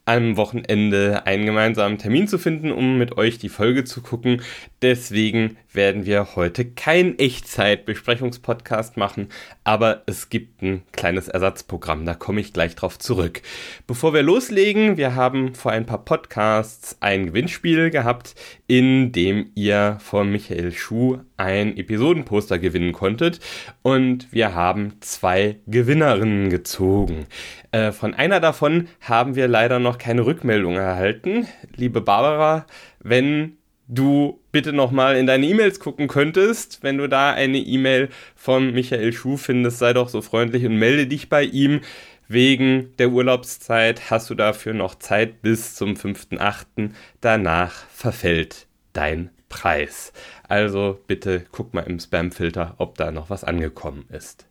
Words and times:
am 0.05 0.37
Wochenende 0.37 1.25
einen 1.25 1.45
gemeinsamen 1.45 1.97
Termin 1.97 2.27
zu 2.27 2.37
finden, 2.37 2.71
um 2.71 2.97
mit 2.97 3.17
euch 3.17 3.39
die 3.39 3.49
Folge 3.49 3.83
zu 3.83 4.01
gucken. 4.01 4.41
Deswegen 4.81 5.57
werden 5.73 6.05
wir 6.05 6.35
heute 6.35 6.65
keinen 6.65 7.17
Echtzeit-Besprechungspodcast 7.19 8.97
machen, 8.97 9.29
aber 9.63 10.03
es 10.05 10.29
gibt 10.29 10.61
ein 10.61 10.83
kleines 10.91 11.27
Ersatzprogramm, 11.27 12.05
da 12.05 12.13
komme 12.13 12.39
ich 12.41 12.53
gleich 12.53 12.75
drauf 12.75 12.97
zurück. 12.99 13.41
Bevor 13.87 14.13
wir 14.13 14.23
loslegen, 14.23 14.97
wir 14.97 15.15
haben 15.15 15.53
vor 15.55 15.71
ein 15.71 15.85
paar 15.85 16.05
Podcasts 16.05 16.97
ein 17.01 17.27
Gewinnspiel 17.27 17.89
gehabt, 17.89 18.35
in 18.67 19.11
dem 19.11 19.51
ihr 19.55 19.97
von 19.99 20.31
Michael 20.31 20.71
Schuh 20.71 21.19
ein 21.37 21.75
Episodenposter 21.77 22.59
gewinnen 22.59 22.93
konntet 22.93 23.39
und 23.81 24.31
wir 24.31 24.55
haben 24.55 24.93
zwei 25.01 25.57
Gewinnerinnen 25.67 26.49
gezogen. 26.49 27.25
Äh, 27.71 27.91
von 27.91 28.13
einer 28.13 28.39
davon 28.39 28.87
haben 29.01 29.35
wir 29.35 29.47
leider 29.47 29.79
noch 29.79 29.94
keine 29.97 30.25
Rückmeldung 30.25 30.75
erhalten. 30.75 31.47
Liebe 31.75 32.01
Barbara, 32.01 32.65
wenn 32.99 33.57
du 33.87 34.39
bitte 34.51 34.73
nochmal 34.73 35.15
in 35.17 35.27
deine 35.27 35.45
E-Mails 35.45 35.79
gucken 35.79 36.07
könntest, 36.07 36.79
wenn 36.81 36.97
du 36.97 37.07
da 37.07 37.31
eine 37.31 37.57
E-Mail 37.57 38.09
von 38.35 38.73
Michael 38.73 39.13
Schuh 39.13 39.37
findest, 39.37 39.79
sei 39.79 39.93
doch 39.93 40.09
so 40.09 40.21
freundlich 40.21 40.65
und 40.65 40.77
melde 40.77 41.07
dich 41.07 41.29
bei 41.29 41.43
ihm. 41.43 41.81
Wegen 42.27 42.95
der 42.97 43.09
Urlaubszeit 43.09 44.09
hast 44.09 44.31
du 44.31 44.35
dafür 44.35 44.73
noch 44.73 44.95
Zeit 44.95 45.43
bis 45.43 45.75
zum 45.75 45.93
5.8. 45.93 46.89
Danach 47.21 47.73
verfällt 47.89 48.65
dein 48.93 49.29
Preis. 49.47 50.11
Also 50.47 50.99
bitte 51.05 51.45
guck 51.51 51.75
mal 51.75 51.81
im 51.81 51.99
Spamfilter, 51.99 52.75
ob 52.77 52.97
da 52.97 53.11
noch 53.11 53.29
was 53.29 53.43
angekommen 53.43 54.05
ist. 54.09 54.47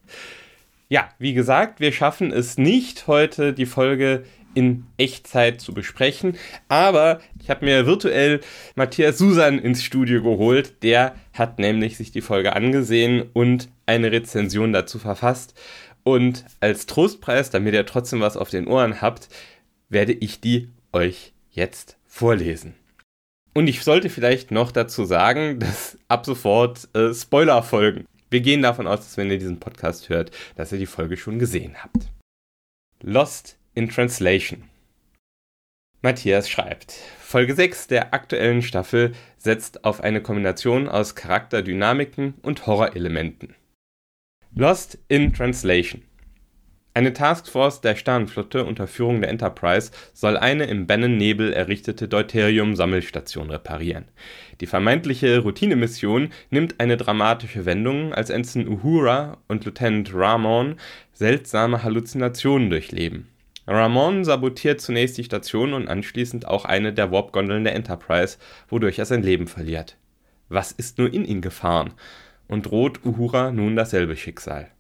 Ja, 0.89 1.09
wie 1.19 1.33
gesagt, 1.33 1.81
wir 1.81 1.93
schaffen 1.93 2.31
es 2.31 2.59
nicht, 2.59 3.07
heute 3.07 3.53
die 3.53 3.67
Folge 3.67 4.25
in 4.55 4.87
Echtzeit 4.99 5.61
zu 5.61 5.75
besprechen, 5.75 6.37
aber 6.69 7.21
ich 7.41 7.51
habe 7.51 7.65
mir 7.65 7.87
virtuell 7.87 8.41
Matthias 8.77 9.19
Susan 9.19 9.59
ins 9.59 9.83
Studio 9.83 10.23
geholt. 10.23 10.83
Der 10.83 11.17
hat 11.33 11.59
nämlich 11.59 11.97
sich 11.97 12.13
die 12.13 12.21
Folge 12.21 12.55
angesehen 12.55 13.31
und 13.33 13.69
eine 13.87 14.13
Rezension 14.13 14.73
dazu 14.73 14.99
verfasst. 14.99 15.55
Und 16.05 16.45
als 16.61 16.87
Trostpreis, 16.87 17.51
damit 17.51 17.75
ihr 17.75 17.87
trotzdem 17.87 18.21
was 18.21 18.37
auf 18.37 18.51
den 18.51 18.69
Ohren 18.69 19.01
habt, 19.01 19.29
werde 19.89 20.13
ich 20.13 20.41
die 20.41 20.69
euch 20.93 21.33
jetzt 21.51 21.97
vorlesen. 22.07 22.75
Und 23.55 23.69
ich 23.69 23.83
sollte 23.83 24.11
vielleicht 24.11 24.51
noch 24.51 24.73
dazu 24.73 25.05
sagen, 25.05 25.59
dass 25.61 25.97
ab 26.09 26.27
sofort 26.27 26.89
äh, 26.95 27.15
Spoiler 27.15 27.63
folgen. 27.63 28.05
Wir 28.35 28.41
gehen 28.41 28.63
davon 28.63 28.89
aus, 28.89 28.99
dass 28.99 29.17
wenn 29.17 29.31
ihr 29.31 29.39
diesen 29.39 29.61
Podcast 29.61 30.09
hört, 30.09 30.33
dass 30.57 30.73
ihr 30.73 30.79
die 30.79 30.87
Folge 30.87 31.17
schon 31.17 31.39
gesehen 31.39 31.77
habt. 31.85 32.09
Lost 33.01 33.61
in 33.77 33.89
Translation. 33.89 34.65
Matthias 36.03 36.51
schreibt, 36.51 36.91
Folge 37.21 37.55
6 37.55 37.87
der 37.87 38.13
aktuellen 38.13 38.63
Staffel 38.63 39.13
setzt 39.39 39.85
auf 39.85 40.01
eine 40.01 40.21
Kombination 40.21 40.89
aus 40.89 41.15
Charakterdynamiken 41.15 42.35
und 42.43 42.67
Horrorelementen. 42.67 43.55
Lost 44.53 44.99
in 45.07 45.33
Translation 45.33 46.03
eine 46.97 47.13
Taskforce 47.13 47.81
der 47.81 47.97
Sternenflotte 47.97 48.65
unter 48.65 48.87
Führung 48.87 49.21
der 49.21 49.31
Enterprise 49.31 49.91
soll 50.13 50.37
eine 50.37 50.67
im 50.67 50.87
Bannon-Nebel 50.87 51.53
errichtete 51.53 52.07
Deuterium-Sammelstation 52.07 53.51
reparieren. 53.51 54.05
Die 54.61 54.67
vermeintliche 54.67 55.41
Routinemission 55.41 56.29
nimmt 56.51 56.79
eine 56.79 56.97
dramatische 56.97 57.67
Wendung, 57.67 58.15
als 58.15 58.31
Ensign 58.31 58.69
Uhura 58.69 59.39
und 59.49 59.65
Lieutenant 59.65 60.15
Ramon 60.15 60.77
seltsame 61.13 61.83
Halluzinationen 61.83 62.71
durchleben. 62.71 63.29
Ramon 63.67 64.25
sabotiert 64.25 64.81
zunächst 64.81 65.19
die 65.19 65.25
Station 65.25 65.73
und 65.73 65.89
anschließend 65.89 66.47
auch 66.47 66.65
eine 66.65 66.93
der 66.93 67.11
Warp-Gondeln 67.11 67.65
der 67.65 67.75
Enterprise, 67.75 68.39
wodurch 68.69 69.01
er 69.01 69.07
sein 69.07 69.25
Leben 69.25 69.49
verliert. 69.49 69.97
Was 70.49 70.71
ist 70.71 70.99
nur 70.99 71.13
in 71.13 71.25
ihn 71.25 71.41
gefahren? 71.41 71.95
Und 72.47 72.67
droht 72.67 73.05
Uhura 73.05 73.51
nun 73.51 73.75
dasselbe 73.75 74.17
Schicksal? 74.17 74.71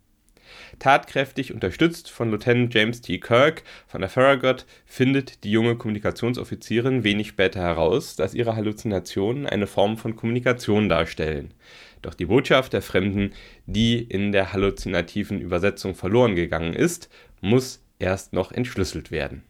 Tatkräftig 0.78 1.52
unterstützt 1.52 2.10
von 2.10 2.30
Lieutenant 2.30 2.72
James 2.74 3.00
T. 3.00 3.18
Kirk 3.18 3.62
von 3.86 4.00
der 4.00 4.10
Farragut 4.10 4.66
findet 4.84 5.44
die 5.44 5.50
junge 5.50 5.76
Kommunikationsoffizierin 5.76 7.04
wenig 7.04 7.28
später 7.28 7.60
heraus, 7.60 8.16
dass 8.16 8.34
ihre 8.34 8.56
Halluzinationen 8.56 9.46
eine 9.46 9.66
Form 9.66 9.96
von 9.96 10.16
Kommunikation 10.16 10.88
darstellen. 10.88 11.54
Doch 12.02 12.14
die 12.14 12.26
Botschaft 12.26 12.72
der 12.72 12.82
Fremden, 12.82 13.32
die 13.66 13.98
in 13.98 14.32
der 14.32 14.52
halluzinativen 14.52 15.40
Übersetzung 15.40 15.94
verloren 15.94 16.34
gegangen 16.34 16.74
ist, 16.74 17.08
muss 17.40 17.82
erst 17.98 18.32
noch 18.32 18.52
entschlüsselt 18.52 19.10
werden. 19.10 19.42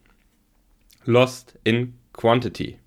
Lost 1.03 1.59
in 1.63 1.95
Quantity 2.13 2.77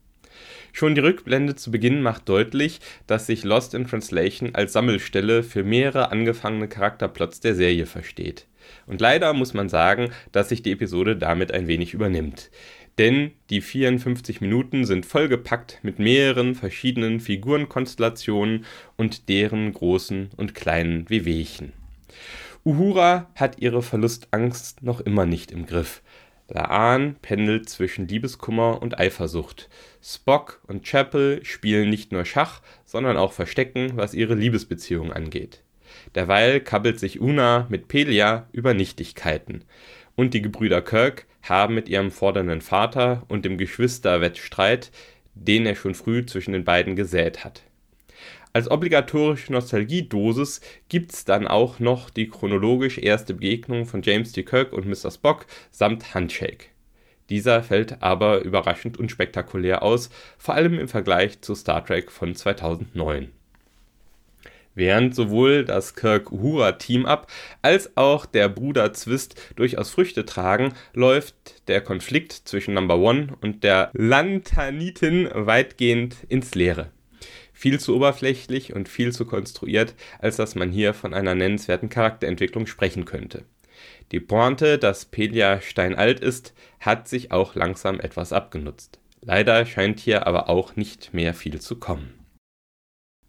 Schon 0.79 0.95
die 0.95 1.01
Rückblende 1.01 1.57
zu 1.57 1.73
Beginn 1.73 2.03
macht 2.03 2.29
deutlich, 2.29 2.79
dass 3.09 3.27
sich 3.27 3.43
Lost 3.43 3.75
in 3.75 3.89
Translation 3.89 4.55
als 4.55 4.75
Sammelstelle 4.75 5.43
für 5.43 5.65
mehrere 5.65 6.13
angefangene 6.13 6.69
Charakterplots 6.69 7.41
der 7.41 7.57
Serie 7.57 7.85
versteht. 7.85 8.47
Und 8.87 9.01
leider 9.01 9.33
muss 9.33 9.55
man 9.55 9.69
sagen, 9.69 10.11
dass 10.31 10.51
sich 10.51 10.63
die 10.63 10.71
Episode 10.71 11.17
damit 11.17 11.51
ein 11.51 11.67
wenig 11.67 11.95
übernimmt. 11.95 12.53
Denn 12.97 13.33
die 13.51 13.61
54 13.61 14.41
Minuten 14.41 14.85
sind 14.85 15.05
vollgepackt 15.05 15.81
mit 15.83 15.99
mehreren 15.99 16.55
verschiedenen 16.55 17.19
Figurenkonstellationen 17.19 18.65
und 18.97 19.29
deren 19.29 19.73
großen 19.73 20.31
und 20.37 20.55
kleinen 20.55 21.11
Wehwehchen. 21.11 21.73
Uhura 22.65 23.29
hat 23.35 23.59
ihre 23.59 23.83
Verlustangst 23.83 24.85
noch 24.85 25.01
immer 25.01 25.27
nicht 25.27 25.51
im 25.51 25.67
Griff. 25.67 26.03
Laan 26.49 27.17
pendelt 27.21 27.69
zwischen 27.69 28.09
Liebeskummer 28.09 28.81
und 28.81 28.99
Eifersucht. 28.99 29.69
Spock 30.03 30.63
und 30.67 30.85
Chapel 30.85 31.45
spielen 31.45 31.91
nicht 31.91 32.11
nur 32.11 32.25
Schach, 32.25 32.63
sondern 32.85 33.19
auch 33.19 33.33
Verstecken, 33.33 33.93
was 33.97 34.15
ihre 34.15 34.35
Liebesbeziehung 34.35 35.13
angeht. 35.13 35.63
Derweil 36.15 36.61
kabbelt 36.61 36.99
sich 36.99 37.21
Una 37.21 37.67
mit 37.69 37.89
Pelia 37.89 38.49
über 38.53 38.73
Nichtigkeiten. 38.73 39.65
Und 40.17 40.35
die 40.35 40.43
Gebrüder 40.43 40.83
Kirk 40.83 41.27
haben 41.43 41.75
mit 41.75 41.89
ihrem 41.89 42.11
fordernden 42.11 42.63
Vater 42.63 43.25
und 43.29 43.45
dem 43.45 43.59
Geschwisterwettstreit, 43.59 44.91
den 45.35 45.67
er 45.67 45.77
schon 45.77 45.95
früh 45.95 46.25
zwischen 46.27 46.53
den 46.53 46.65
beiden 46.65 46.97
gesät 46.97 47.45
hat. 47.45 47.63
Als 48.53 48.71
obligatorische 48.71 49.53
Nostalgiedosis 49.53 50.61
gibt's 50.89 51.25
dann 51.25 51.47
auch 51.47 51.81
noch 51.81 52.11
die 52.11 52.29
chronologisch 52.29 52.99
erste 52.99 53.35
Begegnung 53.35 53.85
von 53.85 54.03
James 54.03 54.33
T. 54.33 54.43
Kirk 54.43 54.73
und 54.73 54.87
Mr. 54.87 55.11
Spock 55.11 55.47
samt 55.71 56.15
Handshake. 56.15 56.67
Dieser 57.29 57.63
fällt 57.63 58.03
aber 58.03 58.41
überraschend 58.41 58.99
unspektakulär 58.99 59.83
aus, 59.83 60.09
vor 60.39 60.55
allem 60.55 60.79
im 60.79 60.89
Vergleich 60.89 61.43
zu 61.43 61.55
Star 61.55 61.85
Trek 61.85 62.11
von 62.11 62.35
2009. 62.35 63.31
Während 64.75 65.15
sowohl 65.15 65.65
das 65.65 65.95
Kirk-Uhura-Team-Up 65.97 67.27
als 67.63 67.97
auch 67.97 68.25
der 68.27 68.49
Bruder-Zwist 68.49 69.35
durchaus 69.57 69.91
Früchte 69.91 70.25
tragen, 70.25 70.73
läuft 70.95 71.69
der 71.69 71.81
Konflikt 71.81 72.33
zwischen 72.33 72.75
Number 72.75 72.97
One 72.97 73.37
und 73.43 73.65
der 73.65 73.91
Lantanitin 73.93 75.29
weitgehend 75.35 76.17
ins 76.29 76.55
Leere 76.55 76.93
viel 77.59 77.81
zu 77.81 77.97
oberflächlich 77.97 78.73
und 78.73 78.89
viel 78.89 79.11
zu 79.11 79.27
konstruiert, 79.27 79.97
als 80.21 80.37
dass 80.37 80.55
man 80.55 80.71
hier 80.71 80.95
von 80.95 81.13
einer 81.13 81.35
nennenswerten 81.35 81.89
Charakterentwicklung 81.89 82.69
sprechen 82.69 83.05
könnte. 83.05 83.47
Die 84.13 84.21
Pointe, 84.21 84.79
dass 84.79 85.07
Pelia 85.07 85.61
steinalt 85.61 86.21
ist, 86.21 86.55
hat 86.79 87.09
sich 87.09 87.33
auch 87.33 87.57
langsam 87.57 87.99
etwas 87.99 88.33
abgenutzt. 88.33 89.01
Leider 89.23 89.67
scheint 89.67 89.99
hier 89.99 90.29
aber 90.29 90.49
auch 90.49 90.77
nicht 90.77 91.13
mehr 91.13 91.35
viel 91.35 91.61
zu 91.61 91.81
kommen. 91.81 92.15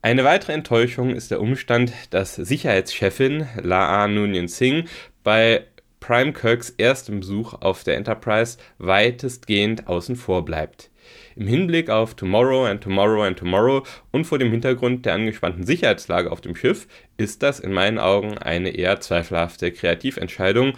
Eine 0.04 0.24
weitere 0.24 0.54
Enttäuschung 0.54 1.16
ist 1.16 1.32
der 1.32 1.42
Umstand, 1.42 1.92
dass 2.12 2.36
Sicherheitschefin 2.36 3.48
Laa 3.60 4.08
Nunyan 4.08 4.48
Singh 4.48 4.88
bei 5.24 5.66
Prime 6.00 6.34
Kirks 6.34 6.70
erstem 6.78 7.20
Besuch 7.20 7.54
auf 7.54 7.84
der 7.84 7.98
Enterprise 7.98 8.58
weitestgehend 8.78 9.88
außen 9.88 10.16
vor 10.16 10.46
bleibt. 10.46 10.90
Im 11.36 11.48
Hinblick 11.48 11.90
auf 11.90 12.16
Tomorrow 12.16 12.66
and 12.66 12.82
Tomorrow 12.82 13.24
and 13.24 13.38
Tomorrow 13.38 13.84
und 14.12 14.26
vor 14.26 14.40
dem 14.40 14.52
Hintergrund 14.52 15.06
der 15.06 15.14
angespannten 15.14 15.66
Sicherheitslage 15.66 16.32
auf 16.32 16.42
dem 16.42 16.56
Schiff 16.56 16.88
ist 17.18 17.44
das 17.44 17.60
in 17.60 17.74
meinen 17.74 18.00
Augen 18.00 18.38
eine 18.38 18.70
eher 18.70 19.00
zweifelhafte 19.00 19.72
Kreativentscheidung 19.72 20.74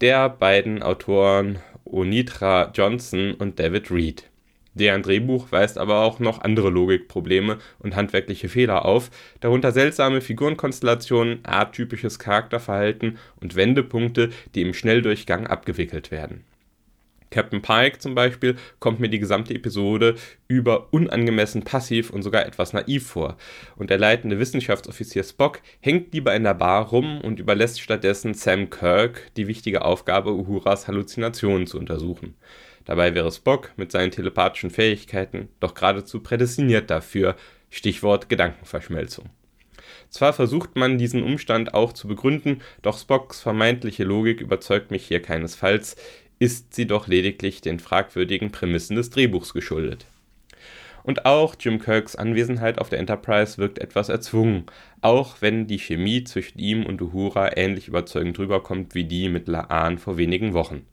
der 0.00 0.28
beiden 0.28 0.82
Autoren 0.82 1.58
Onitra 1.84 2.70
Johnson 2.74 3.34
und 3.34 3.58
David 3.58 3.90
Reed. 3.90 4.30
Deren 4.76 5.02
Drehbuch 5.02 5.50
weist 5.52 5.78
aber 5.78 6.02
auch 6.02 6.18
noch 6.20 6.42
andere 6.42 6.68
Logikprobleme 6.68 7.56
und 7.78 7.96
handwerkliche 7.96 8.50
Fehler 8.50 8.84
auf, 8.84 9.10
darunter 9.40 9.72
seltsame 9.72 10.20
Figurenkonstellationen, 10.20 11.38
atypisches 11.44 12.18
Charakterverhalten 12.18 13.16
und 13.40 13.56
Wendepunkte, 13.56 14.28
die 14.54 14.60
im 14.60 14.74
Schnelldurchgang 14.74 15.46
abgewickelt 15.46 16.10
werden. 16.10 16.44
Captain 17.36 17.60
Pike 17.60 17.98
zum 17.98 18.14
Beispiel 18.14 18.56
kommt 18.78 18.98
mir 18.98 19.10
die 19.10 19.18
gesamte 19.18 19.52
Episode 19.52 20.14
über 20.48 20.90
unangemessen 20.94 21.64
passiv 21.64 22.08
und 22.08 22.22
sogar 22.22 22.46
etwas 22.46 22.72
naiv 22.72 23.08
vor. 23.08 23.36
Und 23.76 23.90
der 23.90 23.98
leitende 23.98 24.38
Wissenschaftsoffizier 24.38 25.22
Spock 25.22 25.60
hängt 25.80 26.14
lieber 26.14 26.34
in 26.34 26.44
der 26.44 26.54
Bar 26.54 26.88
rum 26.88 27.20
und 27.20 27.38
überlässt 27.38 27.82
stattdessen 27.82 28.32
Sam 28.32 28.70
Kirk 28.70 29.30
die 29.36 29.48
wichtige 29.48 29.84
Aufgabe, 29.84 30.32
Uhuras 30.32 30.88
Halluzinationen 30.88 31.66
zu 31.66 31.78
untersuchen. 31.78 32.36
Dabei 32.86 33.14
wäre 33.14 33.30
Spock 33.30 33.72
mit 33.76 33.92
seinen 33.92 34.12
telepathischen 34.12 34.70
Fähigkeiten 34.70 35.50
doch 35.60 35.74
geradezu 35.74 36.20
prädestiniert 36.22 36.88
dafür, 36.88 37.36
Stichwort 37.68 38.30
Gedankenverschmelzung. 38.30 39.28
Zwar 40.08 40.32
versucht 40.32 40.76
man 40.76 40.98
diesen 40.98 41.22
Umstand 41.22 41.74
auch 41.74 41.92
zu 41.92 42.08
begründen, 42.08 42.62
doch 42.82 42.98
Spocks 42.98 43.40
vermeintliche 43.40 44.04
Logik 44.04 44.40
überzeugt 44.40 44.90
mich 44.90 45.06
hier 45.06 45.20
keinesfalls, 45.20 45.96
ist 46.38 46.74
sie 46.74 46.86
doch 46.86 47.08
lediglich 47.08 47.60
den 47.60 47.78
fragwürdigen 47.78 48.50
Prämissen 48.50 48.96
des 48.96 49.10
Drehbuchs 49.10 49.52
geschuldet. 49.52 50.06
Und 51.02 51.24
auch 51.24 51.54
Jim 51.58 51.78
Kirks 51.78 52.16
Anwesenheit 52.16 52.78
auf 52.78 52.88
der 52.88 52.98
Enterprise 52.98 53.58
wirkt 53.58 53.78
etwas 53.78 54.08
erzwungen, 54.08 54.64
auch 55.02 55.36
wenn 55.40 55.68
die 55.68 55.78
Chemie 55.78 56.24
zwischen 56.24 56.58
ihm 56.58 56.84
und 56.84 57.00
Uhura 57.00 57.56
ähnlich 57.56 57.86
überzeugend 57.86 58.38
rüberkommt 58.38 58.94
wie 58.96 59.04
die 59.04 59.28
mit 59.28 59.46
Laan 59.46 59.98
vor 59.98 60.16
wenigen 60.16 60.52
Wochen. 60.52 60.84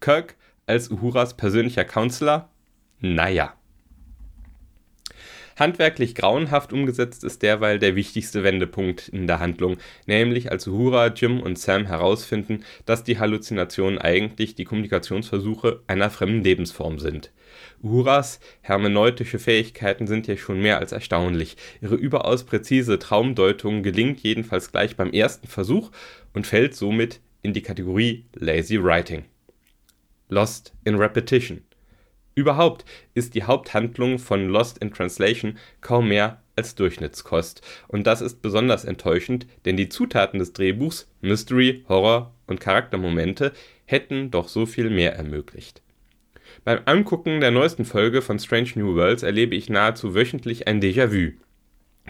Kirk 0.00 0.36
als 0.66 0.90
Uhuras 0.90 1.36
persönlicher 1.36 1.84
Counselor? 1.84 2.50
Naja. 3.00 3.54
Handwerklich 5.62 6.16
grauenhaft 6.16 6.72
umgesetzt 6.72 7.22
ist 7.22 7.40
derweil 7.40 7.78
der 7.78 7.94
wichtigste 7.94 8.42
Wendepunkt 8.42 9.06
in 9.06 9.28
der 9.28 9.38
Handlung, 9.38 9.76
nämlich 10.06 10.50
als 10.50 10.66
Uhura, 10.66 11.06
Jim 11.06 11.38
und 11.38 11.56
Sam 11.56 11.86
herausfinden, 11.86 12.64
dass 12.84 13.04
die 13.04 13.20
Halluzinationen 13.20 14.00
eigentlich 14.00 14.56
die 14.56 14.64
Kommunikationsversuche 14.64 15.80
einer 15.86 16.10
fremden 16.10 16.42
Lebensform 16.42 16.98
sind. 16.98 17.30
Uhuras 17.80 18.40
hermeneutische 18.62 19.38
Fähigkeiten 19.38 20.08
sind 20.08 20.26
ja 20.26 20.36
schon 20.36 20.60
mehr 20.60 20.80
als 20.80 20.90
erstaunlich. 20.90 21.56
Ihre 21.80 21.94
überaus 21.94 22.42
präzise 22.42 22.98
Traumdeutung 22.98 23.84
gelingt 23.84 24.18
jedenfalls 24.18 24.72
gleich 24.72 24.96
beim 24.96 25.12
ersten 25.12 25.46
Versuch 25.46 25.92
und 26.34 26.44
fällt 26.44 26.74
somit 26.74 27.20
in 27.40 27.52
die 27.52 27.62
Kategorie 27.62 28.24
Lazy 28.34 28.82
Writing. 28.82 29.26
Lost 30.28 30.72
in 30.82 30.96
Repetition. 30.96 31.62
Überhaupt 32.34 32.84
ist 33.14 33.34
die 33.34 33.44
Haupthandlung 33.44 34.18
von 34.18 34.48
Lost 34.48 34.78
in 34.78 34.92
Translation 34.92 35.58
kaum 35.80 36.08
mehr 36.08 36.42
als 36.56 36.74
Durchschnittskost. 36.74 37.62
Und 37.88 38.06
das 38.06 38.20
ist 38.20 38.42
besonders 38.42 38.84
enttäuschend, 38.84 39.46
denn 39.64 39.76
die 39.76 39.88
Zutaten 39.88 40.38
des 40.38 40.52
Drehbuchs, 40.52 41.08
Mystery, 41.20 41.84
Horror 41.88 42.34
und 42.46 42.60
Charaktermomente, 42.60 43.52
hätten 43.84 44.30
doch 44.30 44.48
so 44.48 44.66
viel 44.66 44.90
mehr 44.90 45.14
ermöglicht. 45.14 45.82
Beim 46.64 46.80
Angucken 46.84 47.40
der 47.40 47.50
neuesten 47.50 47.84
Folge 47.84 48.22
von 48.22 48.38
Strange 48.38 48.70
New 48.76 48.94
Worlds 48.94 49.22
erlebe 49.22 49.54
ich 49.54 49.68
nahezu 49.68 50.14
wöchentlich 50.14 50.68
ein 50.68 50.80
Déjà-vu. 50.80 51.32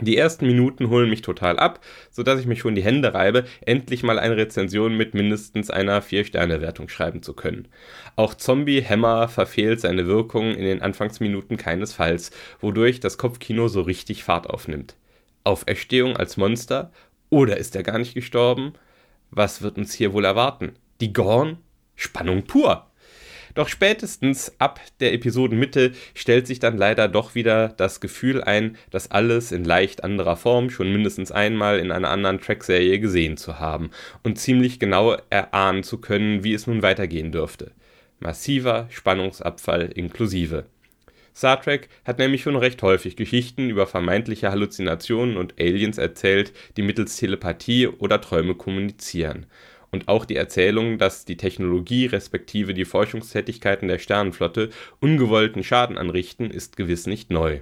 Die 0.00 0.16
ersten 0.16 0.46
Minuten 0.46 0.88
holen 0.88 1.10
mich 1.10 1.20
total 1.20 1.58
ab, 1.58 1.80
sodass 2.10 2.40
ich 2.40 2.46
mich 2.46 2.60
schon 2.60 2.74
die 2.74 2.82
Hände 2.82 3.12
reibe, 3.12 3.44
endlich 3.60 4.02
mal 4.02 4.18
eine 4.18 4.36
Rezension 4.36 4.96
mit 4.96 5.14
mindestens 5.14 5.70
einer 5.70 6.02
4-Sterne-Wertung 6.02 6.88
schreiben 6.88 7.22
zu 7.22 7.34
können. 7.34 7.68
Auch 8.16 8.34
Zombie 8.34 8.82
Hammer 8.82 9.28
verfehlt 9.28 9.80
seine 9.80 10.06
Wirkung 10.06 10.54
in 10.54 10.64
den 10.64 10.80
Anfangsminuten 10.82 11.58
keinesfalls, 11.58 12.30
wodurch 12.60 13.00
das 13.00 13.18
Kopfkino 13.18 13.68
so 13.68 13.82
richtig 13.82 14.24
Fahrt 14.24 14.48
aufnimmt. 14.48 14.96
Auferstehung 15.44 16.16
als 16.16 16.36
Monster? 16.36 16.90
Oder 17.28 17.58
ist 17.58 17.76
er 17.76 17.82
gar 17.82 17.98
nicht 17.98 18.14
gestorben? 18.14 18.72
Was 19.30 19.62
wird 19.62 19.76
uns 19.76 19.92
hier 19.92 20.12
wohl 20.12 20.24
erwarten? 20.24 20.72
Die 21.00 21.12
Gorn? 21.12 21.58
Spannung 21.96 22.44
pur! 22.44 22.91
Doch 23.54 23.68
spätestens 23.68 24.54
ab 24.58 24.80
der 25.00 25.12
Episodenmitte 25.12 25.92
stellt 26.14 26.46
sich 26.46 26.58
dann 26.58 26.78
leider 26.78 27.08
doch 27.08 27.34
wieder 27.34 27.68
das 27.68 28.00
Gefühl 28.00 28.42
ein, 28.42 28.76
dass 28.90 29.10
alles 29.10 29.52
in 29.52 29.64
leicht 29.64 30.04
anderer 30.04 30.36
Form 30.36 30.70
schon 30.70 30.90
mindestens 30.90 31.32
einmal 31.32 31.78
in 31.78 31.92
einer 31.92 32.10
anderen 32.10 32.40
Trackserie 32.40 32.98
gesehen 32.98 33.36
zu 33.36 33.58
haben 33.58 33.90
und 34.22 34.38
ziemlich 34.38 34.78
genau 34.78 35.16
erahnen 35.28 35.82
zu 35.82 35.98
können, 35.98 36.44
wie 36.44 36.54
es 36.54 36.66
nun 36.66 36.82
weitergehen 36.82 37.30
dürfte. 37.30 37.72
Massiver 38.20 38.86
Spannungsabfall 38.90 39.90
inklusive. 39.94 40.64
Star 41.34 41.60
Trek 41.60 41.88
hat 42.04 42.18
nämlich 42.18 42.42
schon 42.42 42.56
recht 42.56 42.82
häufig 42.82 43.16
Geschichten 43.16 43.70
über 43.70 43.86
vermeintliche 43.86 44.50
Halluzinationen 44.50 45.36
und 45.36 45.58
Aliens 45.58 45.96
erzählt, 45.98 46.52
die 46.76 46.82
mittels 46.82 47.16
Telepathie 47.16 47.86
oder 47.86 48.20
Träume 48.20 48.54
kommunizieren 48.54 49.46
und 49.92 50.08
auch 50.08 50.24
die 50.24 50.36
Erzählung, 50.36 50.98
dass 50.98 51.26
die 51.26 51.36
Technologie 51.36 52.06
respektive 52.06 52.72
die 52.72 52.86
Forschungstätigkeiten 52.86 53.88
der 53.88 53.98
Sternenflotte 53.98 54.70
ungewollten 55.00 55.62
Schaden 55.62 55.98
anrichten, 55.98 56.50
ist 56.50 56.76
gewiss 56.76 57.06
nicht 57.06 57.30
neu. 57.30 57.60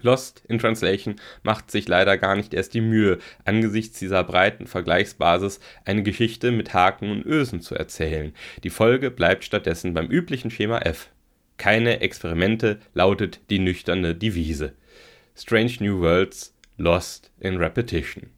Lost 0.00 0.42
in 0.48 0.58
Translation 0.58 1.16
macht 1.42 1.70
sich 1.70 1.86
leider 1.86 2.16
gar 2.16 2.36
nicht 2.36 2.54
erst 2.54 2.74
die 2.74 2.80
Mühe, 2.80 3.18
angesichts 3.44 3.98
dieser 3.98 4.24
breiten 4.24 4.66
Vergleichsbasis 4.66 5.60
eine 5.84 6.02
Geschichte 6.02 6.50
mit 6.52 6.74
Haken 6.74 7.10
und 7.10 7.26
Ösen 7.26 7.60
zu 7.60 7.74
erzählen. 7.74 8.32
Die 8.64 8.70
Folge 8.70 9.10
bleibt 9.10 9.44
stattdessen 9.44 9.94
beim 9.94 10.06
üblichen 10.06 10.50
Schema 10.50 10.78
F. 10.78 11.10
Keine 11.56 12.00
Experimente 12.00 12.80
lautet 12.94 13.40
die 13.50 13.58
nüchterne 13.58 14.14
Devise. 14.14 14.72
Strange 15.36 15.74
New 15.80 16.00
Worlds 16.00 16.54
Lost 16.78 17.30
in 17.38 17.56
Repetition. 17.58 18.30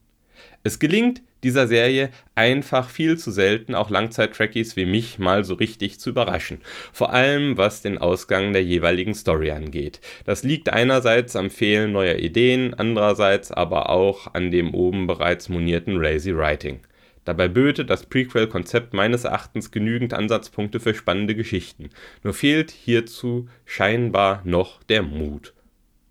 Es 0.66 0.78
gelingt 0.78 1.20
dieser 1.42 1.68
Serie 1.68 2.08
einfach 2.34 2.88
viel 2.88 3.18
zu 3.18 3.30
selten 3.30 3.74
auch 3.74 3.90
Langzeit-Trekkies 3.90 4.76
wie 4.76 4.86
mich 4.86 5.18
mal 5.18 5.44
so 5.44 5.52
richtig 5.52 6.00
zu 6.00 6.08
überraschen. 6.08 6.62
Vor 6.90 7.12
allem 7.12 7.58
was 7.58 7.82
den 7.82 7.98
Ausgang 7.98 8.54
der 8.54 8.64
jeweiligen 8.64 9.14
Story 9.14 9.50
angeht. 9.50 10.00
Das 10.24 10.42
liegt 10.42 10.70
einerseits 10.70 11.36
am 11.36 11.50
Fehlen 11.50 11.92
neuer 11.92 12.16
Ideen, 12.16 12.72
andererseits 12.72 13.52
aber 13.52 13.90
auch 13.90 14.32
an 14.32 14.50
dem 14.50 14.72
oben 14.72 15.06
bereits 15.06 15.50
monierten 15.50 16.00
Lazy 16.00 16.34
Writing. 16.34 16.80
Dabei 17.26 17.48
böte 17.48 17.84
das 17.84 18.06
Prequel-Konzept 18.06 18.94
meines 18.94 19.24
Erachtens 19.24 19.70
genügend 19.70 20.14
Ansatzpunkte 20.14 20.80
für 20.80 20.94
spannende 20.94 21.34
Geschichten. 21.34 21.90
Nur 22.22 22.32
fehlt 22.32 22.70
hierzu 22.70 23.50
scheinbar 23.66 24.40
noch 24.44 24.82
der 24.84 25.02
Mut. 25.02 25.52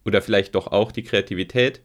Oder 0.06 0.22
vielleicht 0.22 0.54
doch 0.54 0.68
auch 0.68 0.92
die 0.92 1.04
Kreativität? 1.04 1.82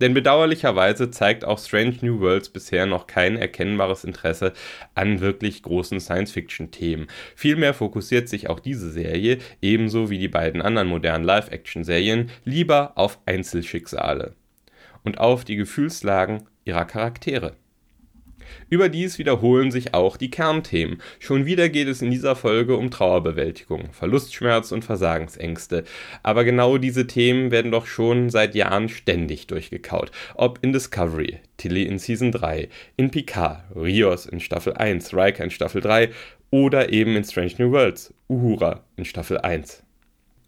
Denn 0.00 0.14
bedauerlicherweise 0.14 1.10
zeigt 1.10 1.44
auch 1.44 1.58
Strange 1.58 1.96
New 2.00 2.20
Worlds 2.20 2.48
bisher 2.48 2.86
noch 2.86 3.06
kein 3.06 3.36
erkennbares 3.36 4.04
Interesse 4.04 4.52
an 4.94 5.20
wirklich 5.20 5.62
großen 5.62 6.00
Science-Fiction-Themen. 6.00 7.06
Vielmehr 7.36 7.74
fokussiert 7.74 8.28
sich 8.28 8.50
auch 8.50 8.58
diese 8.58 8.90
Serie, 8.90 9.38
ebenso 9.60 10.10
wie 10.10 10.18
die 10.18 10.28
beiden 10.28 10.60
anderen 10.60 10.88
modernen 10.88 11.24
Live-Action-Serien, 11.24 12.30
lieber 12.44 12.92
auf 12.96 13.20
Einzelschicksale 13.26 14.34
und 15.04 15.18
auf 15.18 15.44
die 15.44 15.56
Gefühlslagen 15.56 16.44
ihrer 16.64 16.84
Charaktere. 16.84 17.56
Überdies 18.68 19.18
wiederholen 19.18 19.70
sich 19.70 19.94
auch 19.94 20.16
die 20.16 20.30
Kernthemen. 20.30 21.02
Schon 21.18 21.46
wieder 21.46 21.68
geht 21.68 21.88
es 21.88 22.02
in 22.02 22.10
dieser 22.10 22.36
Folge 22.36 22.76
um 22.76 22.90
Trauerbewältigung, 22.90 23.92
Verlustschmerz 23.92 24.72
und 24.72 24.84
Versagensängste. 24.84 25.84
Aber 26.22 26.44
genau 26.44 26.78
diese 26.78 27.06
Themen 27.06 27.50
werden 27.50 27.72
doch 27.72 27.86
schon 27.86 28.30
seit 28.30 28.54
Jahren 28.54 28.88
ständig 28.88 29.46
durchgekaut. 29.46 30.10
Ob 30.34 30.58
in 30.62 30.72
Discovery, 30.72 31.40
Tilly 31.56 31.84
in 31.84 31.98
Season 31.98 32.32
3, 32.32 32.68
in 32.96 33.10
Picard, 33.10 33.62
Rios 33.74 34.26
in 34.26 34.40
Staffel 34.40 34.74
1, 34.74 35.14
Riker 35.14 35.44
in 35.44 35.50
Staffel 35.50 35.80
3 35.80 36.10
oder 36.50 36.92
eben 36.92 37.16
in 37.16 37.24
Strange 37.24 37.54
New 37.58 37.72
Worlds, 37.72 38.12
Uhura 38.28 38.84
in 38.96 39.04
Staffel 39.04 39.38
1. 39.38 39.82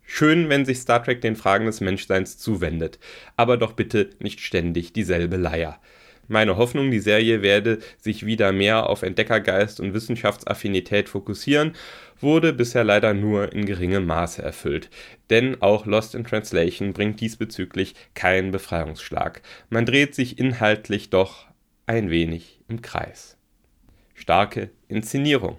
Schön, 0.07 0.49
wenn 0.51 0.65
sich 0.65 0.79
Star 0.79 1.03
Trek 1.03 1.23
den 1.23 1.35
Fragen 1.35 1.65
des 1.65 1.81
Menschseins 1.81 2.37
zuwendet, 2.37 2.99
aber 3.37 3.57
doch 3.57 3.73
bitte 3.73 4.11
nicht 4.19 4.41
ständig 4.41 4.93
dieselbe 4.93 5.37
Leier 5.37 5.81
meine 6.29 6.57
Hoffnung, 6.57 6.91
die 6.91 7.01
Serie 7.01 7.43
werde 7.43 7.79
sich 7.99 8.27
wieder 8.27 8.53
mehr 8.53 8.89
auf 8.89 9.03
Entdeckergeist 9.03 9.81
und 9.81 9.95
Wissenschaftsaffinität 9.95 11.09
fokussieren, 11.09 11.73
wurde 12.21 12.53
bisher 12.53 12.85
leider 12.85 13.15
nur 13.15 13.53
in 13.53 13.67
geringem 13.67 14.07
Maße 14.07 14.43
erfüllt. 14.43 14.91
Denn 15.31 15.61
auch 15.61 15.87
Lost 15.87 16.15
in 16.15 16.25
Translation 16.25 16.93
bringt 16.93 17.21
diesbezüglich 17.21 17.95
keinen 18.15 18.51
Befreiungsschlag. 18.51 19.43
Man 19.71 19.87
dreht 19.87 20.15
sich 20.15 20.39
inhaltlich 20.39 21.11
doch 21.11 21.47
ein 21.87 22.11
wenig 22.11 22.61
im 22.69 22.83
Kreis. 22.83 23.37
Starke 24.15 24.71
Inszenierung. 24.89 25.59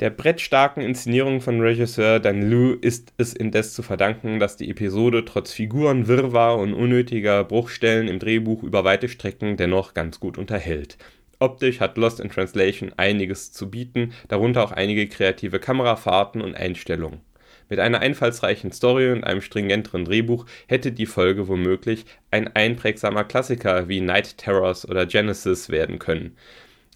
Der 0.00 0.10
brettstarken 0.10 0.80
Inszenierung 0.80 1.40
von 1.40 1.60
Regisseur 1.60 2.20
Dan 2.20 2.48
Liu 2.48 2.76
ist 2.80 3.12
es 3.16 3.32
indes 3.34 3.74
zu 3.74 3.82
verdanken, 3.82 4.38
dass 4.38 4.56
die 4.56 4.70
Episode 4.70 5.24
trotz 5.24 5.52
Figurenwirrwarr 5.52 6.56
und 6.56 6.72
unnötiger 6.72 7.42
Bruchstellen 7.42 8.06
im 8.06 8.20
Drehbuch 8.20 8.62
über 8.62 8.84
weite 8.84 9.08
Strecken 9.08 9.56
dennoch 9.56 9.94
ganz 9.94 10.20
gut 10.20 10.38
unterhält. 10.38 10.98
Optisch 11.40 11.80
hat 11.80 11.96
Lost 11.98 12.20
in 12.20 12.30
Translation 12.30 12.92
einiges 12.96 13.50
zu 13.50 13.70
bieten, 13.70 14.12
darunter 14.28 14.62
auch 14.62 14.70
einige 14.70 15.08
kreative 15.08 15.58
Kamerafahrten 15.58 16.42
und 16.42 16.54
Einstellungen. 16.54 17.20
Mit 17.68 17.80
einer 17.80 17.98
einfallsreichen 17.98 18.70
Story 18.70 19.10
und 19.10 19.24
einem 19.24 19.40
stringenteren 19.40 20.04
Drehbuch 20.04 20.46
hätte 20.68 20.92
die 20.92 21.06
Folge 21.06 21.48
womöglich 21.48 22.04
ein 22.30 22.46
einprägsamer 22.54 23.24
Klassiker 23.24 23.88
wie 23.88 24.00
Night 24.00 24.38
Terrors 24.38 24.88
oder 24.88 25.06
Genesis 25.06 25.70
werden 25.70 25.98
können. 25.98 26.36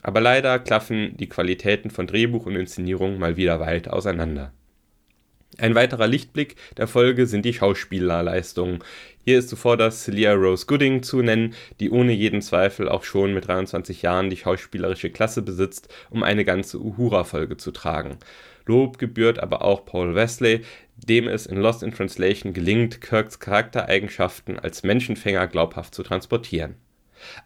Aber 0.03 0.21
leider 0.21 0.59
klaffen 0.59 1.17
die 1.17 1.29
Qualitäten 1.29 1.91
von 1.91 2.07
Drehbuch 2.07 2.47
und 2.47 2.57
Inszenierung 2.57 3.19
mal 3.19 3.37
wieder 3.37 3.61
weit 3.61 3.89
auseinander. 3.89 4.53
Ein 5.59 5.75
weiterer 5.75 6.07
Lichtblick 6.07 6.57
der 6.79 6.89
Folge 6.89 7.27
sind 7.27 7.45
die 7.45 7.53
Schauspielerleistungen. 7.53 8.79
Hier 9.23 9.39
ist 9.39 9.51
zuvor 9.51 9.77
das 9.77 10.03
Celia 10.03 10.33
Rose 10.33 10.67
Gooding 10.67 11.03
zu 11.03 11.21
nennen, 11.21 11.55
die 11.79 11.91
ohne 11.91 12.13
jeden 12.13 12.41
Zweifel 12.41 12.89
auch 12.89 13.05
schon 13.05 13.35
mit 13.35 13.49
23 13.49 14.03
Jahren 14.03 14.31
die 14.31 14.39
schauspielerische 14.39 15.11
Klasse 15.11 15.43
besitzt, 15.43 15.93
um 16.09 16.23
eine 16.23 16.45
ganze 16.45 16.81
Uhura-Folge 16.81 17.59
zu 17.59 17.71
tragen. 17.71 18.17
Lob 18.65 18.99
gebührt 18.99 19.41
aber 19.41 19.63
auch 19.63 19.85
Paul 19.85 20.15
Wesley, 20.15 20.63
dem 20.97 21.29
es 21.29 21.47
in 21.47 21.59
Lost 21.59 21.83
in 21.83 21.93
Translation 21.93 22.55
gelingt, 22.55 23.01
Kirks 23.01 23.39
Charaktereigenschaften 23.39 24.59
als 24.59 24.83
Menschenfänger 24.85 25.47
glaubhaft 25.49 25.95
zu 25.95 26.03
transportieren. 26.03 26.77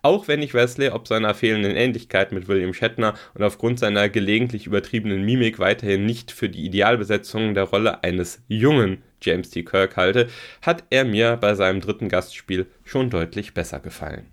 Auch 0.03 0.29
wenn 0.29 0.43
ich 0.43 0.55
Wesley 0.55 0.91
ob 0.91 1.07
seiner 1.09 1.35
fehlenden 1.35 1.77
Ähnlichkeit 1.77 2.33
mit 2.33 2.49
William 2.49 2.75
Shatner 2.75 3.15
und 3.35 3.43
aufgrund 3.43 3.79
seiner 3.79 4.09
gelegentlich 4.09 4.67
übertriebenen 4.67 5.25
Mimik 5.25 5.59
weiterhin 5.59 6.07
nicht 6.07 6.33
für 6.33 6.49
die 6.49 6.65
Idealbesetzung 6.65 7.55
der 7.55 7.65
Rolle 7.65 8.03
eines 8.03 8.43
jungen 8.49 9.03
James 9.23 9.51
T. 9.51 9.65
Kirk 9.65 9.97
halte, 9.97 10.29
hat 10.63 10.85
er 10.91 11.05
mir 11.05 11.37
bei 11.37 11.55
seinem 11.55 11.81
dritten 11.81 12.09
Gastspiel 12.09 12.67
schon 12.85 13.11
deutlich 13.11 13.55
besser 13.55 13.81
gefallen. 13.81 14.27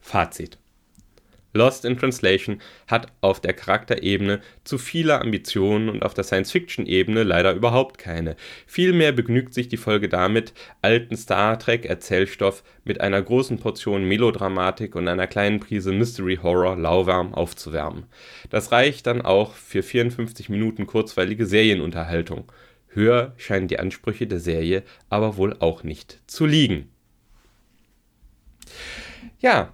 Fazit 0.00 0.58
Lost 1.54 1.84
in 1.84 1.96
Translation 1.96 2.60
hat 2.88 3.12
auf 3.20 3.40
der 3.40 3.54
Charakterebene 3.54 4.40
zu 4.64 4.76
viele 4.76 5.20
Ambitionen 5.20 5.88
und 5.88 6.04
auf 6.04 6.12
der 6.12 6.24
Science-Fiction-Ebene 6.24 7.22
leider 7.22 7.54
überhaupt 7.54 7.96
keine. 7.96 8.36
Vielmehr 8.66 9.12
begnügt 9.12 9.54
sich 9.54 9.68
die 9.68 9.76
Folge 9.76 10.08
damit, 10.08 10.52
alten 10.82 11.16
Star 11.16 11.58
Trek-Erzählstoff 11.58 12.64
mit 12.84 13.00
einer 13.00 13.22
großen 13.22 13.58
Portion 13.58 14.04
Melodramatik 14.04 14.96
und 14.96 15.06
einer 15.06 15.28
kleinen 15.28 15.60
Prise 15.60 15.92
Mystery 15.92 16.40
Horror 16.42 16.76
lauwarm 16.76 17.32
aufzuwärmen. 17.32 18.04
Das 18.50 18.72
reicht 18.72 19.06
dann 19.06 19.22
auch 19.22 19.54
für 19.54 19.82
54 19.82 20.48
Minuten 20.48 20.86
kurzweilige 20.86 21.46
Serienunterhaltung. 21.46 22.50
Höher 22.88 23.32
scheinen 23.36 23.68
die 23.68 23.78
Ansprüche 23.78 24.26
der 24.26 24.40
Serie 24.40 24.82
aber 25.08 25.36
wohl 25.36 25.56
auch 25.58 25.82
nicht 25.82 26.20
zu 26.26 26.46
liegen. 26.46 26.90
Ja, 29.40 29.72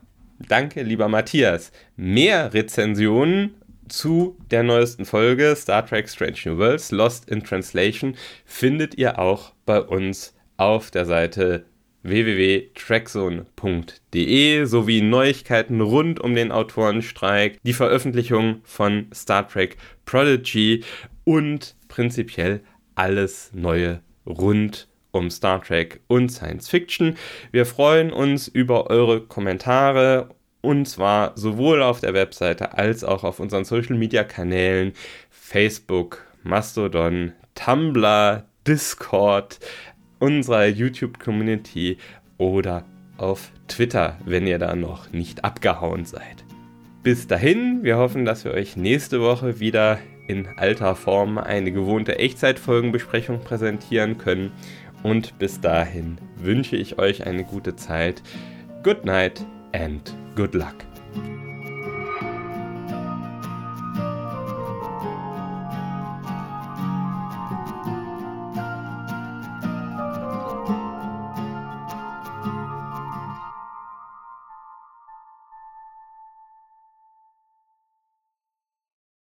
Danke, 0.48 0.82
lieber 0.82 1.08
Matthias. 1.08 1.70
Mehr 1.96 2.54
Rezensionen 2.54 3.54
zu 3.88 4.38
der 4.50 4.62
neuesten 4.62 5.04
Folge 5.04 5.54
Star 5.56 5.84
Trek 5.84 6.08
Strange 6.08 6.38
New 6.44 6.58
Worlds 6.58 6.92
Lost 6.92 7.28
in 7.28 7.42
Translation 7.42 8.14
findet 8.44 8.96
ihr 8.96 9.18
auch 9.18 9.52
bei 9.66 9.80
uns 9.80 10.34
auf 10.56 10.90
der 10.90 11.06
Seite 11.06 11.64
www.trackzone.de 12.02 14.64
sowie 14.64 15.02
Neuigkeiten 15.02 15.82
rund 15.82 16.18
um 16.20 16.34
den 16.34 16.50
Autorenstreik, 16.50 17.58
die 17.62 17.74
Veröffentlichung 17.74 18.62
von 18.64 19.08
Star 19.12 19.46
Trek 19.46 19.76
Prodigy 20.06 20.82
und 21.24 21.76
prinzipiell 21.88 22.62
alles 22.94 23.50
Neue 23.52 24.00
rund 24.26 24.88
um 25.12 25.30
Star 25.30 25.62
Trek 25.62 26.00
und 26.06 26.30
Science 26.30 26.68
Fiction. 26.68 27.16
Wir 27.52 27.66
freuen 27.66 28.12
uns 28.12 28.48
über 28.48 28.90
eure 28.90 29.20
Kommentare 29.20 30.30
und 30.60 30.86
zwar 30.86 31.32
sowohl 31.36 31.82
auf 31.82 32.00
der 32.00 32.14
Webseite 32.14 32.76
als 32.76 33.04
auch 33.04 33.24
auf 33.24 33.40
unseren 33.40 33.64
Social 33.64 33.96
Media 33.96 34.24
Kanälen 34.24 34.92
Facebook, 35.30 36.24
Mastodon, 36.42 37.32
Tumblr, 37.54 38.44
Discord, 38.66 39.58
unserer 40.18 40.66
YouTube 40.66 41.18
Community 41.18 41.98
oder 42.38 42.84
auf 43.16 43.50
Twitter, 43.68 44.16
wenn 44.24 44.46
ihr 44.46 44.58
da 44.58 44.74
noch 44.74 45.12
nicht 45.12 45.44
abgehauen 45.44 46.04
seid. 46.04 46.44
Bis 47.02 47.26
dahin, 47.26 47.82
wir 47.82 47.96
hoffen, 47.96 48.24
dass 48.24 48.44
wir 48.44 48.52
euch 48.52 48.76
nächste 48.76 49.20
Woche 49.22 49.60
wieder 49.60 49.98
in 50.28 50.46
alter 50.56 50.94
Form 50.94 51.38
eine 51.38 51.72
gewohnte 51.72 52.18
Echtzeitfolgenbesprechung 52.18 53.40
präsentieren 53.40 54.18
können. 54.18 54.52
Und 55.02 55.38
bis 55.38 55.60
dahin 55.60 56.18
wünsche 56.36 56.76
ich 56.76 56.98
euch 56.98 57.26
eine 57.26 57.44
gute 57.44 57.76
Zeit. 57.76 58.22
Good 58.82 59.04
night 59.04 59.44
and 59.72 60.14
good 60.36 60.54
luck. 60.54 60.89